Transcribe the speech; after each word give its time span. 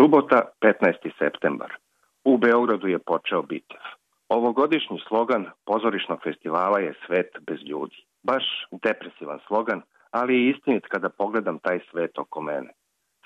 Subota, 0.00 0.56
15. 0.60 1.10
septembar. 1.18 1.72
U 2.24 2.38
Beogradu 2.38 2.88
je 2.88 2.98
počeo 2.98 3.42
bitev. 3.42 3.80
Ovogodišnji 4.28 4.98
slogan 5.08 5.46
pozorišnog 5.66 6.22
festivala 6.22 6.78
je 6.80 6.94
Svet 7.06 7.36
bez 7.46 7.58
ljudi. 7.66 7.96
Baš 8.22 8.44
depresivan 8.84 9.38
slogan, 9.46 9.82
ali 10.10 10.34
je 10.34 10.50
istinit 10.50 10.86
kada 10.86 11.08
pogledam 11.08 11.58
taj 11.58 11.80
svet 11.90 12.18
oko 12.18 12.40
mene. 12.40 12.70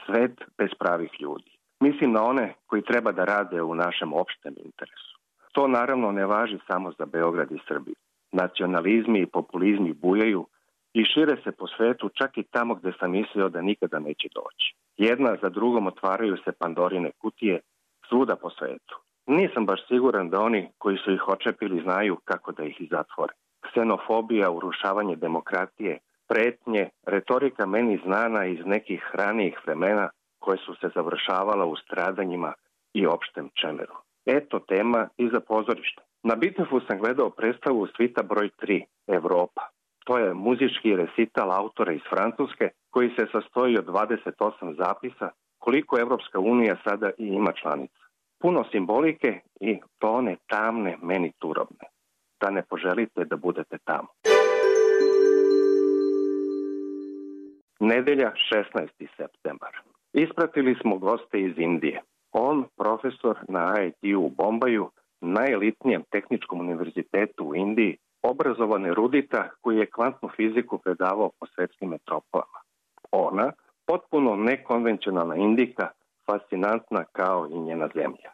Svet 0.06 0.44
bez 0.58 0.70
pravih 0.78 1.10
ljudi. 1.20 1.50
Mislim 1.80 2.12
na 2.12 2.22
one 2.22 2.54
koji 2.66 2.82
treba 2.82 3.12
da 3.12 3.24
rade 3.24 3.62
u 3.62 3.74
našem 3.74 4.12
opštem 4.12 4.54
interesu. 4.64 5.18
To 5.52 5.68
naravno 5.68 6.12
ne 6.12 6.26
važi 6.26 6.58
samo 6.66 6.92
za 6.98 7.06
Beograd 7.06 7.52
i 7.52 7.64
Srbiju. 7.68 7.96
Nacionalizmi 8.32 9.20
i 9.20 9.26
populizmi 9.26 9.92
bujaju 9.92 10.46
i 10.94 11.04
šire 11.04 11.36
se 11.44 11.52
po 11.52 11.66
svetu 11.66 12.08
čak 12.08 12.38
i 12.38 12.42
tamo 12.42 12.74
gde 12.74 12.92
sam 13.00 13.10
mislio 13.10 13.48
da 13.48 13.62
nikada 13.62 13.98
neće 13.98 14.28
doći. 14.34 14.73
Jedna 14.96 15.36
za 15.42 15.48
drugom 15.48 15.86
otvaraju 15.86 16.36
se 16.44 16.52
pandorine 16.52 17.10
kutije 17.18 17.60
svuda 18.08 18.36
po 18.36 18.50
svetu. 18.50 18.96
Nisam 19.26 19.66
baš 19.66 19.88
siguran 19.88 20.30
da 20.30 20.40
oni 20.40 20.68
koji 20.78 20.96
su 20.96 21.12
ih 21.12 21.28
očepili 21.28 21.82
znaju 21.82 22.16
kako 22.24 22.52
da 22.52 22.64
ih 22.64 22.76
zatvore. 22.90 23.32
Ksenofobija, 23.66 24.50
urušavanje 24.50 25.16
demokratije, 25.16 25.98
pretnje, 26.28 26.88
retorika 27.06 27.66
meni 27.66 28.00
znana 28.04 28.46
iz 28.46 28.58
nekih 28.66 29.10
ranijih 29.12 29.58
vremena 29.66 30.08
koje 30.38 30.58
su 30.58 30.74
se 30.74 30.88
završavala 30.94 31.64
u 31.66 31.76
stradanjima 31.76 32.52
i 32.94 33.06
opštem 33.06 33.50
čemeru. 33.60 33.94
Eto 34.26 34.58
tema 34.58 35.08
i 35.16 35.28
za 35.28 35.40
pozorište. 35.40 36.02
Na 36.22 36.34
Bitnefu 36.34 36.80
sam 36.80 36.98
gledao 36.98 37.30
predstavu 37.30 37.86
Svita 37.96 38.22
broj 38.22 38.50
3, 38.62 38.82
Evropa. 39.06 39.62
To 40.04 40.18
je 40.18 40.34
muzički 40.34 40.96
resital 40.96 41.52
autora 41.52 41.92
iz 41.92 42.00
Francuske 42.10 42.68
koji 42.90 43.08
se 43.08 43.26
sastoji 43.32 43.78
od 43.78 43.86
28 43.86 44.76
zapisa 44.76 45.28
koliko 45.58 46.00
Evropska 46.00 46.38
unija 46.38 46.76
sada 46.84 47.10
i 47.18 47.26
ima 47.26 47.52
članica. 47.52 48.04
Puno 48.40 48.64
simbolike 48.72 49.40
i 49.60 49.78
tone 49.98 50.36
tamne 50.46 50.98
meni 51.02 51.32
turobne. 51.38 51.86
Da 52.40 52.50
ne 52.50 52.62
poželite 52.62 53.24
da 53.24 53.36
budete 53.36 53.78
tamo. 53.84 54.08
Nedelja 57.80 58.32
16. 58.74 58.88
septembar. 59.16 59.70
Ispratili 60.12 60.74
smo 60.82 60.98
goste 60.98 61.40
iz 61.40 61.58
Indije. 61.58 62.02
On, 62.32 62.64
profesor 62.76 63.36
na 63.48 63.74
IIT 63.82 64.16
u 64.16 64.28
Bombaju, 64.28 64.90
najelitnijem 65.20 66.02
tehničkom 66.10 66.60
univerzitetu 66.60 67.44
u 67.44 67.54
Indiji, 67.54 67.96
obrazovan 68.24 68.86
erudita 68.86 69.48
koji 69.60 69.76
je 69.78 69.90
kvantnu 69.90 70.28
fiziku 70.36 70.78
predavao 70.78 71.30
po 71.40 71.46
svetskim 71.46 71.88
metropolama. 71.90 72.58
Ona, 73.12 73.52
potpuno 73.86 74.36
nekonvencionalna 74.36 75.36
indika, 75.36 75.88
fascinantna 76.26 77.04
kao 77.12 77.48
i 77.50 77.58
njena 77.58 77.88
zemlja. 77.94 78.30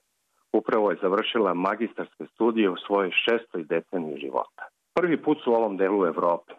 Upravo 0.52 0.90
je 0.90 0.98
završila 1.02 1.54
magistarske 1.54 2.24
studije 2.34 2.70
u 2.70 2.76
svojoj 2.76 3.10
šestoj 3.10 3.64
deceniji 3.64 4.20
života. 4.20 4.62
Prvi 4.94 5.22
put 5.22 5.38
su 5.44 5.52
u 5.52 5.54
ovom 5.54 5.76
delu 5.76 6.06
Evrope. 6.06 6.52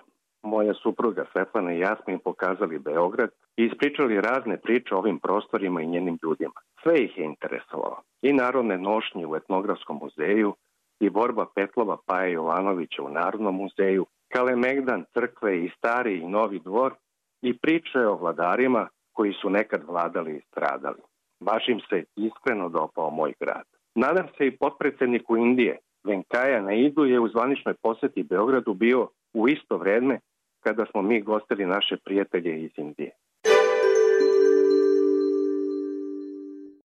Moja 0.43 0.73
supruga 0.73 1.25
Svetlana 1.33 1.73
i 1.73 1.79
ja 1.79 1.95
smo 2.03 2.13
im 2.13 2.19
pokazali 2.19 2.79
Beograd 2.79 3.29
i 3.57 3.65
ispričali 3.65 4.21
razne 4.21 4.57
priče 4.57 4.95
o 4.95 4.97
ovim 4.97 5.19
prostorima 5.19 5.81
i 5.81 5.87
njenim 5.87 6.19
ljudima. 6.23 6.59
Sve 6.83 6.99
ih 7.03 7.17
je 7.17 7.25
interesovalo. 7.25 8.01
I 8.21 8.33
narodne 8.33 8.77
nošnje 8.77 9.27
u 9.27 9.35
etnografskom 9.35 9.99
muzeju, 10.01 10.55
i 11.01 11.09
borba 11.09 11.45
Petlova 11.55 11.97
Paja 12.05 12.27
Jovanovića 12.27 13.03
u 13.03 13.09
Narodnom 13.09 13.55
muzeju, 13.55 14.05
Kalemegdan, 14.33 15.05
crkve 15.13 15.65
i 15.65 15.69
stari 15.77 16.17
i 16.17 16.27
novi 16.27 16.59
dvor 16.59 16.93
i 17.41 17.57
priče 17.57 17.99
o 17.99 18.15
vladarima 18.15 18.87
koji 19.13 19.33
su 19.33 19.49
nekad 19.49 19.83
vladali 19.87 20.35
i 20.37 20.41
stradali. 20.41 21.01
Baš 21.39 21.67
im 21.67 21.79
se 21.89 22.03
iskreno 22.15 22.69
dopao 22.69 23.09
moj 23.09 23.33
grad. 23.39 23.63
Nadam 23.95 24.27
se 24.37 24.47
i 24.47 24.57
potpredsedniku 24.57 25.37
Indije, 25.37 25.77
Venkaja 26.03 26.61
Naidu 26.61 27.05
je 27.05 27.19
u 27.19 27.27
zvaničnoj 27.27 27.73
poseti 27.81 28.23
Beogradu 28.23 28.73
bio 28.73 29.07
u 29.33 29.49
isto 29.49 29.77
vreme 29.77 30.19
kada 30.59 30.85
smo 30.85 31.01
mi 31.01 31.21
gostili 31.21 31.65
naše 31.65 31.97
prijatelje 32.05 32.63
iz 32.63 32.71
Indije. 32.77 33.11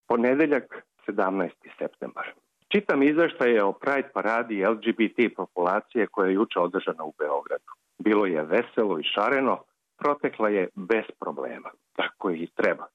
Ponedeljak, 0.08 0.82
17. 1.08 1.50
septembar. 1.78 2.45
Čitam 2.72 3.02
izveštaje 3.02 3.64
o 3.64 3.72
Pride 3.72 4.08
paradi 4.14 4.64
LGBT 4.66 5.36
populacije 5.36 6.06
koja 6.06 6.28
je 6.28 6.34
juče 6.34 6.58
održana 6.58 7.04
u 7.04 7.12
Beogradu. 7.18 7.72
Bilo 7.98 8.26
je 8.26 8.42
veselo 8.42 8.98
i 8.98 9.02
šareno, 9.02 9.62
protekla 9.98 10.48
je 10.48 10.68
bez 10.74 11.04
problema, 11.20 11.70
tako 11.96 12.30
i 12.30 12.48
treba. 12.54 12.86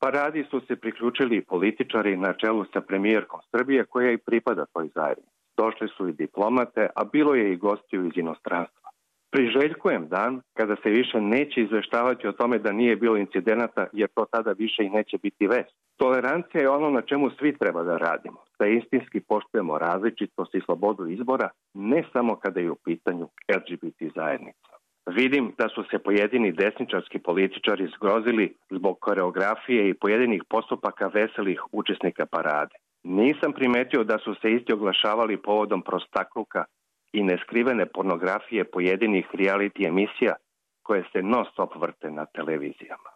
Paradi 0.00 0.44
su 0.50 0.60
se 0.60 0.76
priključili 0.76 1.44
političari 1.44 2.16
na 2.16 2.32
čelu 2.32 2.64
sa 2.72 2.80
premijerkom 2.80 3.40
Srbije 3.50 3.84
koja 3.84 4.12
i 4.12 4.18
pripada 4.18 4.66
toj 4.66 4.88
zajednici. 4.94 5.38
Došli 5.56 5.88
su 5.96 6.08
i 6.08 6.12
diplomate, 6.12 6.88
a 6.94 7.04
bilo 7.04 7.34
je 7.34 7.52
i 7.52 7.56
gostiju 7.56 8.06
iz 8.06 8.12
inostranstva. 8.16 8.87
Priželjkujem 9.30 10.08
dan 10.08 10.40
kada 10.54 10.76
se 10.82 10.88
više 10.90 11.20
neće 11.20 11.60
izveštavati 11.60 12.28
o 12.28 12.32
tome 12.32 12.58
da 12.58 12.72
nije 12.72 12.96
bilo 12.96 13.16
incidenata 13.16 13.86
jer 13.92 14.08
to 14.14 14.24
tada 14.24 14.52
više 14.52 14.84
i 14.84 14.90
neće 14.90 15.18
biti 15.18 15.46
vest. 15.46 15.74
Tolerancija 15.96 16.60
je 16.62 16.68
ono 16.68 16.90
na 16.90 17.02
čemu 17.02 17.30
svi 17.30 17.58
treba 17.58 17.82
da 17.82 17.96
radimo, 17.96 18.38
da 18.58 18.66
istinski 18.66 19.20
poštujemo 19.20 19.78
različitost 19.78 20.54
i 20.54 20.60
slobodu 20.60 21.06
izbora, 21.06 21.48
ne 21.74 22.04
samo 22.12 22.36
kada 22.36 22.60
je 22.60 22.70
u 22.70 22.76
pitanju 22.84 23.28
LGBT 23.56 24.14
zajednica. 24.16 24.68
Vidim 25.06 25.52
da 25.58 25.68
su 25.68 25.84
se 25.90 25.98
pojedini 25.98 26.52
desničarski 26.52 27.18
političari 27.18 27.90
zgrozili 27.96 28.54
zbog 28.70 28.98
koreografije 29.00 29.88
i 29.88 29.94
pojedinih 29.94 30.42
postupaka 30.48 31.06
veselih 31.14 31.60
učesnika 31.72 32.26
parade. 32.26 32.74
Nisam 33.02 33.52
primetio 33.52 34.04
da 34.04 34.18
su 34.18 34.34
se 34.34 34.52
isti 34.52 34.72
oglašavali 34.72 35.42
povodom 35.42 35.82
prostakluka 35.82 36.64
i 37.12 37.22
neskrivene 37.22 37.86
pornografije 37.86 38.64
pojedinih 38.64 39.26
reality 39.32 39.88
emisija 39.88 40.34
koje 40.82 41.04
se 41.12 41.22
non 41.22 41.44
stop 41.52 41.76
vrte 41.76 42.10
na 42.10 42.26
televizijama. 42.26 43.10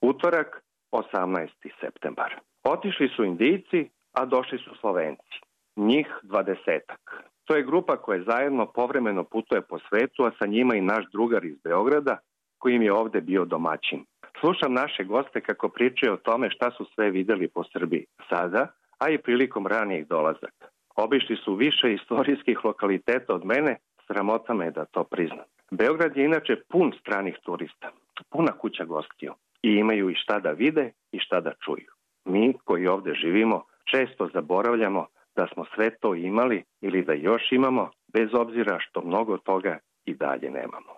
Utorak, 0.00 0.62
18. 0.92 1.48
septembar. 1.80 2.34
Otišli 2.64 3.08
su 3.16 3.24
Indijci, 3.24 3.90
a 4.12 4.24
došli 4.24 4.58
su 4.58 4.70
Slovenci. 4.80 5.38
Njih 5.76 6.06
dvadesetak. 6.22 7.00
To 7.44 7.56
je 7.56 7.62
grupa 7.62 7.96
koja 7.96 8.22
zajedno 8.22 8.66
povremeno 8.66 9.24
putuje 9.24 9.62
po 9.62 9.78
svetu, 9.78 10.24
a 10.24 10.30
sa 10.38 10.46
njima 10.46 10.74
i 10.74 10.80
naš 10.80 11.04
drugar 11.12 11.44
iz 11.44 11.56
Beograda, 11.64 12.18
koji 12.58 12.74
im 12.74 12.82
je 12.82 12.92
ovde 12.92 13.20
bio 13.20 13.44
domaćin. 13.44 14.04
Slušam 14.40 14.72
naše 14.72 15.04
goste 15.04 15.40
kako 15.40 15.68
pričaju 15.68 16.12
o 16.12 16.16
tome 16.16 16.50
šta 16.50 16.70
su 16.70 16.84
sve 16.94 17.10
videli 17.10 17.48
po 17.48 17.64
Srbiji. 17.72 18.06
Sada, 18.28 18.66
a 19.04 19.10
i 19.10 19.18
prilikom 19.18 19.66
ranijih 19.66 20.06
dolazaka. 20.08 20.66
Obišli 20.96 21.36
su 21.36 21.54
više 21.54 21.94
istorijskih 21.94 22.64
lokaliteta 22.64 23.34
od 23.34 23.44
mene, 23.44 23.76
sramota 24.06 24.54
me 24.54 24.70
da 24.70 24.84
to 24.84 25.04
priznam. 25.04 25.46
Beograd 25.70 26.16
je 26.16 26.24
inače 26.24 26.56
pun 26.68 26.92
stranih 27.00 27.36
turista, 27.42 27.90
puna 28.30 28.52
kuća 28.52 28.84
gostiju 28.84 29.32
i 29.62 29.68
imaju 29.68 30.10
i 30.10 30.14
šta 30.14 30.38
da 30.40 30.50
vide 30.50 30.92
i 31.12 31.18
šta 31.18 31.40
da 31.40 31.52
čuju. 31.64 31.90
Mi 32.24 32.54
koji 32.64 32.86
ovde 32.86 33.14
živimo 33.14 33.64
često 33.90 34.28
zaboravljamo 34.34 35.06
da 35.36 35.46
smo 35.52 35.64
sve 35.74 35.90
to 35.90 36.14
imali 36.14 36.64
ili 36.80 37.04
da 37.04 37.12
još 37.12 37.52
imamo, 37.52 37.90
bez 38.12 38.28
obzira 38.34 38.78
što 38.80 39.02
mnogo 39.02 39.38
toga 39.38 39.78
i 40.04 40.14
dalje 40.14 40.50
nemamo. 40.50 40.94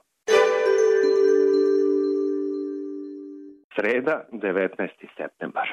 Sreda, 3.76 4.24
19. 4.32 4.88
septembar. 5.16 5.68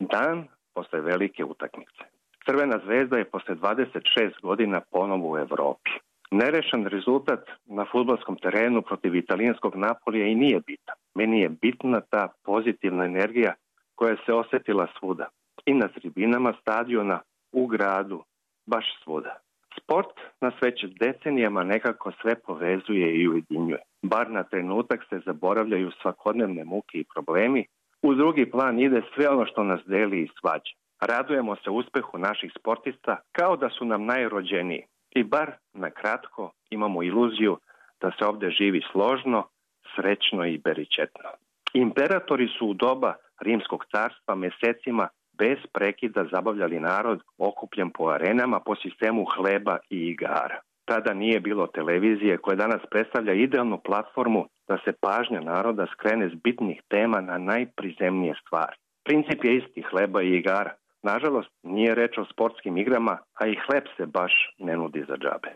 Dan 0.00 0.48
posle 0.78 1.00
velike 1.00 1.44
utakmice. 1.44 2.02
Crvena 2.46 2.78
zvezda 2.84 3.16
je 3.18 3.30
posle 3.34 3.54
26 3.54 4.40
godina 4.42 4.80
ponovo 4.90 5.32
u 5.32 5.38
Evropi. 5.38 5.90
Nerešen 6.30 6.86
rezultat 6.86 7.42
na 7.66 7.84
futbolskom 7.92 8.36
terenu 8.36 8.82
protiv 8.82 9.14
italijanskog 9.14 9.76
Napolija 9.76 10.26
i 10.26 10.34
nije 10.34 10.60
bitan. 10.66 10.96
Meni 11.14 11.40
je 11.40 11.48
bitna 11.48 12.00
ta 12.00 12.28
pozitivna 12.44 13.04
energija 13.04 13.54
koja 13.94 14.16
se 14.26 14.32
osetila 14.32 14.86
svuda. 14.98 15.26
I 15.66 15.74
na 15.74 15.88
tribinama 15.88 16.52
stadiona, 16.60 17.20
u 17.52 17.66
gradu, 17.66 18.24
baš 18.66 18.86
svuda. 19.04 19.36
Sport 19.80 20.14
nas 20.40 20.54
već 20.62 20.84
decenijama 21.00 21.64
nekako 21.64 22.12
sve 22.20 22.34
povezuje 22.34 23.14
i 23.20 23.28
ujedinjuje. 23.28 23.82
Bar 24.02 24.30
na 24.30 24.42
trenutak 24.42 25.00
se 25.08 25.20
zaboravljaju 25.26 25.90
svakodnevne 26.02 26.64
muke 26.64 26.98
i 26.98 27.08
problemi, 27.14 27.66
u 28.02 28.14
drugi 28.14 28.50
plan 28.50 28.80
ide 28.80 29.02
sve 29.14 29.28
ono 29.28 29.46
što 29.46 29.64
nas 29.64 29.80
deli 29.86 30.22
i 30.22 30.28
svađa. 30.40 30.72
Radujemo 31.00 31.56
se 31.56 31.70
uspehu 31.70 32.18
naših 32.18 32.52
sportista 32.58 33.20
kao 33.32 33.56
da 33.56 33.68
su 33.70 33.84
nam 33.84 34.04
najrođeniji. 34.04 34.82
I 35.10 35.22
bar 35.24 35.52
na 35.74 35.90
kratko 35.90 36.52
imamo 36.70 37.02
iluziju 37.02 37.58
da 38.00 38.10
se 38.18 38.24
ovde 38.24 38.50
živi 38.50 38.82
složno, 38.92 39.48
srećno 39.96 40.46
i 40.46 40.58
beričetno. 40.58 41.30
Imperatori 41.74 42.48
su 42.58 42.66
u 42.66 42.74
doba 42.74 43.14
rimskog 43.40 43.84
carstva 43.90 44.34
mesecima 44.34 45.08
bez 45.38 45.58
prekida 45.72 46.24
zabavljali 46.32 46.80
narod 46.80 47.20
okupljen 47.38 47.90
po 47.90 48.08
arenama 48.08 48.60
po 48.60 48.74
sistemu 48.74 49.24
hleba 49.24 49.78
i 49.90 49.96
igara. 49.96 50.60
Tada 50.88 51.14
nije 51.14 51.40
bilo 51.40 51.66
televizije 51.66 52.38
koja 52.38 52.56
danas 52.56 52.82
predstavlja 52.90 53.32
idealnu 53.32 53.78
platformu 53.84 54.46
da 54.68 54.78
se 54.84 54.92
pažnja 55.00 55.40
naroda 55.40 55.86
skrene 55.92 56.28
s 56.28 56.34
bitnih 56.44 56.82
tema 56.88 57.20
na 57.20 57.38
najprizemnije 57.38 58.34
stvari. 58.42 58.76
Princip 59.04 59.44
je 59.44 59.56
isti 59.56 59.82
hleba 59.90 60.22
i 60.22 60.36
igara. 60.36 60.72
Nažalost, 61.02 61.50
nije 61.62 61.94
reč 61.94 62.18
o 62.18 62.24
sportskim 62.24 62.76
igrama, 62.76 63.18
a 63.34 63.46
i 63.46 63.56
hleb 63.66 63.84
se 63.96 64.06
baš 64.06 64.32
ne 64.58 64.76
nudi 64.76 65.04
za 65.08 65.16
džabe. 65.16 65.48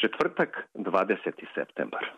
Četvrtak, 0.00 0.68
20. 0.74 1.44
septembar. 1.54 2.10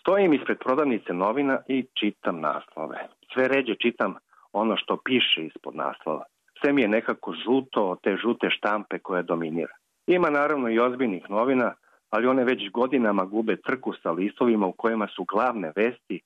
Stojim 0.00 0.32
ispred 0.32 0.58
prodavnice 0.58 1.12
novina 1.12 1.58
i 1.68 1.86
čitam 1.94 2.40
naslove. 2.40 2.98
Sve 3.32 3.48
ređe 3.48 3.74
čitam 3.74 4.14
ono 4.52 4.76
što 4.76 5.02
piše 5.04 5.40
ispod 5.46 5.74
naslova. 5.76 6.24
Sve 6.60 6.72
mi 6.72 6.82
je 6.82 6.88
nekako 6.88 7.32
žuto 7.44 7.96
te 8.02 8.16
žute 8.16 8.50
štampe 8.50 8.98
koje 8.98 9.22
dominira. 9.22 9.74
Ima 10.06 10.30
naravno 10.30 10.68
i 10.68 10.78
ozbiljnih 10.78 11.30
novina, 11.30 11.74
ali 12.10 12.26
one 12.26 12.44
već 12.44 12.70
godinama 12.70 13.24
gube 13.24 13.56
trku 13.56 13.92
sa 14.02 14.10
listovima 14.10 14.66
u 14.66 14.72
kojima 14.72 15.06
su 15.16 15.24
glavne 15.24 15.72
vesti 15.76 16.20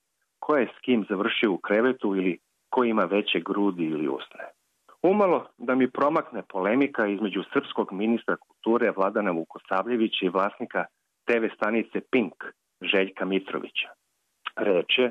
ko 0.45 0.57
je 0.57 0.67
s 0.67 0.81
kim 0.81 1.07
završio 1.09 1.53
u 1.53 1.59
krevetu 1.59 2.17
ili 2.17 2.39
ko 2.71 2.85
ima 2.85 3.05
veće 3.05 3.41
grudi 3.41 3.85
ili 3.85 4.09
usne. 4.09 4.45
Umalo 5.03 5.47
da 5.59 5.75
mi 5.75 5.91
promakne 5.91 6.43
polemika 6.49 7.07
između 7.07 7.43
srpskog 7.53 7.93
ministra 7.93 8.37
kulture 8.37 8.93
Vladana 8.97 9.31
Vukosavljevića 9.31 10.27
i 10.27 10.29
vlasnika 10.29 10.85
TV 11.25 11.45
stanice 11.57 12.01
Pink 12.11 12.35
Željka 12.81 13.25
Mitrovića. 13.25 13.89
Reče, 14.57 15.11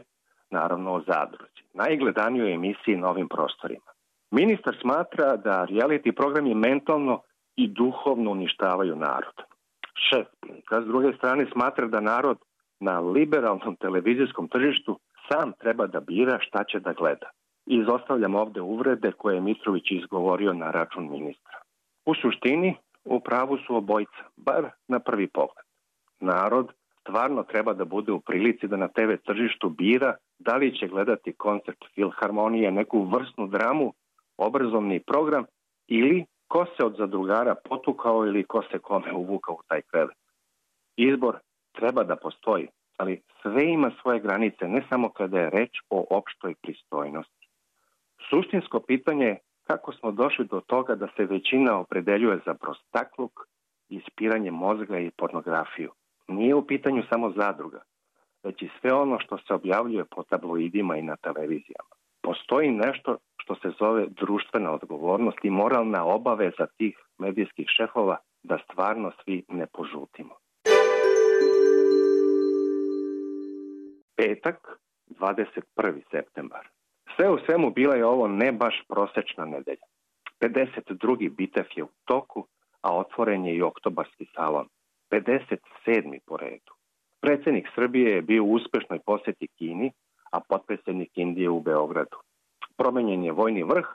naravno 0.49 0.93
o 0.93 1.01
zadruzi, 1.07 1.61
najgledanijoj 1.73 2.53
emisiji 2.53 2.95
na 2.97 3.09
ovim 3.09 3.27
prostorima. 3.27 3.92
Ministar 4.33 4.75
smatra 4.81 5.35
da 5.37 5.65
reality 5.69 6.11
programi 6.11 6.55
mentalno 6.55 7.21
i 7.55 7.67
duhovno 7.67 8.31
uništavaju 8.31 8.95
narod. 8.95 9.37
Šef 10.09 10.27
s 10.83 10.87
druge 10.87 11.13
strane 11.17 11.45
smatra 11.51 11.87
da 11.87 11.99
narod 11.99 12.37
na 12.79 12.99
liberalnom 12.99 13.75
televizijskom 13.75 14.47
tržištu 14.47 14.99
sam 15.27 15.51
treba 15.59 15.87
da 15.87 15.99
bira 15.99 16.39
šta 16.41 16.63
će 16.63 16.79
da 16.79 16.93
gleda. 16.93 17.29
Izostavljam 17.65 18.35
ovde 18.35 18.61
uvrede 18.61 19.11
koje 19.11 19.35
je 19.35 19.41
Mitrović 19.41 19.91
izgovorio 19.91 20.53
na 20.53 20.71
račun 20.71 21.11
ministra. 21.11 21.57
U 22.05 22.15
suštini, 22.15 22.75
u 23.05 23.19
pravu 23.19 23.57
su 23.57 23.75
obojca, 23.75 24.23
bar 24.37 24.69
na 24.87 24.99
prvi 24.99 25.27
pogled. 25.27 25.65
Narod 26.19 26.71
stvarno 27.01 27.43
treba 27.43 27.73
da 27.73 27.85
bude 27.85 28.11
u 28.11 28.19
prilici 28.19 28.67
da 28.67 28.77
na 28.77 28.87
TV 28.87 29.11
tržištu 29.25 29.69
bira 29.69 30.15
da 30.39 30.55
li 30.55 30.75
će 30.77 30.87
gledati 30.87 31.33
koncert 31.33 31.77
filharmonije, 31.95 32.71
neku 32.71 33.03
vrstnu 33.03 33.47
dramu, 33.47 33.93
obrazovni 34.37 34.99
program 34.99 35.45
ili 35.87 36.25
ko 36.47 36.65
se 36.77 36.85
od 36.85 36.95
zadrugara 36.97 37.55
potukao 37.69 38.25
ili 38.25 38.43
ko 38.43 38.63
se 38.71 38.79
kome 38.79 39.13
uvukao 39.13 39.55
u 39.55 39.63
taj 39.67 39.81
krevet. 39.81 40.17
Izbor 40.97 41.39
treba 41.71 42.03
da 42.03 42.15
postoji, 42.15 42.67
ali 42.97 43.21
sve 43.41 43.65
ima 43.65 43.91
svoje 44.01 44.19
granice, 44.19 44.67
ne 44.67 44.83
samo 44.89 45.09
kada 45.09 45.39
je 45.39 45.49
reč 45.49 45.71
o 45.89 46.05
opštoj 46.09 46.55
pristojnosti. 46.61 47.47
Suštinsko 48.29 48.79
pitanje 48.79 49.25
je 49.25 49.39
kako 49.63 49.93
smo 49.93 50.11
došli 50.11 50.45
do 50.45 50.61
toga 50.61 50.95
da 50.95 51.07
se 51.15 51.25
većina 51.25 51.79
opredeljuje 51.79 52.39
za 52.45 52.53
prostakluk, 52.53 53.31
ispiranje 53.89 54.51
mozga 54.51 54.99
i 54.99 55.11
pornografiju. 55.17 55.91
Nije 56.27 56.55
u 56.55 56.67
pitanju 56.67 57.03
samo 57.09 57.31
zadruga, 57.31 57.81
već 58.43 58.61
i 58.61 58.69
sve 58.81 58.93
ono 58.93 59.19
što 59.19 59.37
se 59.37 59.53
objavljuje 59.53 60.05
po 60.05 60.23
tabloidima 60.23 60.97
i 60.97 61.01
na 61.01 61.15
televizijama. 61.15 61.93
Postoji 62.21 62.71
nešto 62.71 63.17
što 63.43 63.55
se 63.55 63.69
zove 63.79 64.05
društvena 64.07 64.71
odgovornost 64.71 65.37
i 65.43 65.49
moralna 65.49 66.05
obaveza 66.05 66.65
tih 66.77 66.97
medijskih 67.17 67.67
šefova 67.77 68.17
da 68.43 68.57
stvarno 68.57 69.11
svi 69.23 69.43
ne 69.49 69.65
požutimo. 69.67 70.35
Petak, 74.15 74.79
21. 75.07 76.01
septembar. 76.11 76.67
Sve 77.15 77.29
u 77.29 77.37
svemu 77.45 77.71
bila 77.71 77.95
je 77.95 78.05
ovo 78.05 78.27
ne 78.27 78.51
baš 78.51 78.83
prosečna 78.87 79.45
nedelja. 79.45 79.85
52. 80.41 81.35
bitev 81.35 81.65
je 81.75 81.83
u 81.83 81.89
toku, 82.05 82.47
a 82.81 82.97
otvoren 82.97 83.45
je 83.45 83.55
i 83.55 83.61
oktobarski 83.61 84.25
salon. 84.35 84.67
57. 85.11 86.19
po 86.25 86.37
redu. 86.37 86.73
Predsednik 87.21 87.67
Srbije 87.75 88.15
je 88.15 88.21
bio 88.21 88.43
u 88.43 88.51
uspešnoj 88.51 88.99
poseti 89.05 89.47
Kini, 89.47 89.91
a 90.31 90.39
potpredsednik 90.39 91.11
Indije 91.15 91.49
u 91.49 91.59
Beogradu. 91.59 92.17
Promenjen 92.83 93.23
je 93.23 93.31
vojni 93.31 93.63
vrh, 93.63 93.85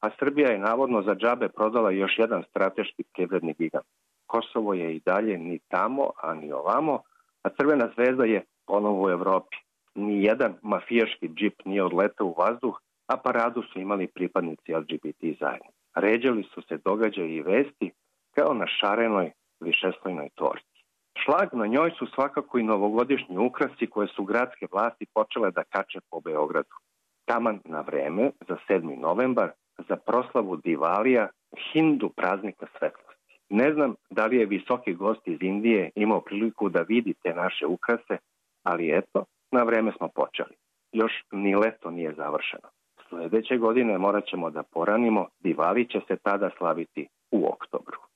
a 0.00 0.10
Srbija 0.18 0.50
je 0.50 0.58
navodno 0.58 1.02
za 1.02 1.14
džabe 1.14 1.48
prodala 1.48 1.90
još 1.90 2.18
jedan 2.18 2.42
strateški 2.50 3.02
privredni 3.14 3.54
gigant. 3.58 3.86
Kosovo 4.26 4.74
je 4.74 4.96
i 4.96 5.00
dalje 5.06 5.38
ni 5.38 5.58
tamo, 5.68 6.10
a 6.22 6.34
ni 6.34 6.52
ovamo, 6.52 7.02
a 7.42 7.48
Crvena 7.48 7.88
zvezda 7.94 8.24
je 8.24 8.44
ponovo 8.66 9.06
u 9.06 9.10
Evropi. 9.10 9.56
Ni 9.94 10.22
jedan 10.24 10.54
mafijaški 10.62 11.28
džip 11.28 11.64
nije 11.64 11.84
odletao 11.84 12.26
u 12.26 12.34
vazduh, 12.38 12.80
a 13.06 13.16
paradu 13.16 13.62
su 13.62 13.80
imali 13.80 14.06
pripadnici 14.06 14.74
LGBT 14.74 15.22
zajednice. 15.40 15.78
Ređali 15.94 16.42
su 16.54 16.62
se 16.62 16.78
događaje 16.84 17.36
i 17.36 17.42
vesti 17.42 17.90
kao 18.34 18.54
na 18.54 18.66
šarenoj 18.66 19.32
višeslojnoj 19.60 20.28
torti. 20.34 20.84
Šlag 21.24 21.48
na 21.52 21.66
njoj 21.66 21.90
su 21.98 22.06
svakako 22.14 22.58
i 22.58 22.68
novogodišnji 22.72 23.38
ukrasi 23.38 23.86
koje 23.86 24.08
su 24.08 24.24
gradske 24.24 24.66
vlasti 24.72 25.06
počele 25.14 25.50
da 25.50 25.64
kače 25.64 26.00
po 26.10 26.20
Beogradu. 26.20 26.87
Taman 27.28 27.60
na 27.64 27.80
vreme 27.80 28.30
za 28.48 28.56
7. 28.68 29.00
novembar 29.00 29.50
za 29.88 29.96
proslavu 29.96 30.56
Divalija, 30.56 31.28
Hindu 31.72 32.08
praznika 32.16 32.66
svetlosti. 32.78 33.34
Ne 33.48 33.72
znam 33.72 33.94
da 34.10 34.26
li 34.26 34.36
je 34.36 34.46
visoki 34.46 34.94
gost 34.94 35.28
iz 35.28 35.38
Indije 35.40 35.90
imao 35.94 36.20
priliku 36.20 36.68
da 36.68 36.80
vidi 36.88 37.14
te 37.22 37.34
naše 37.34 37.66
ukrase, 37.66 38.16
ali 38.62 38.98
eto, 38.98 39.24
na 39.52 39.62
vreme 39.62 39.92
smo 39.96 40.08
počeli. 40.08 40.54
Još 40.92 41.12
ni 41.32 41.54
leto 41.56 41.90
nije 41.90 42.14
završeno. 42.14 42.68
Sledeće 43.08 43.56
godine 43.56 43.98
morat 43.98 44.24
ćemo 44.26 44.50
da 44.50 44.62
poranimo, 44.62 45.26
Divali 45.40 45.88
će 45.88 46.00
se 46.08 46.16
tada 46.16 46.50
slaviti 46.58 47.08
u 47.30 47.46
oktobru. 47.52 48.07